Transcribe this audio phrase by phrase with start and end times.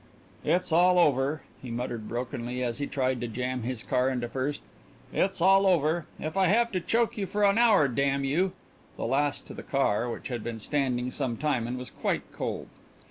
[0.43, 4.59] "It's all over," he muttered brokenly as he tried to jam his car into first.
[5.13, 8.53] "It's all over if I have to choke you for an hour, damn you!"
[8.97, 12.65] The last to the car, which had been standing some time and was quite cold.